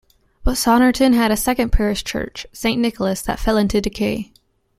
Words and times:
But 0.43 0.57
Saunderton 0.57 1.13
had 1.13 1.29
a 1.29 1.37
second 1.37 1.71
parish 1.71 2.03
church, 2.03 2.47
Saint 2.53 2.81
Nicholas, 2.81 3.21
that 3.21 3.39
fell 3.39 3.55
into 3.55 3.79
decay. 3.79 4.33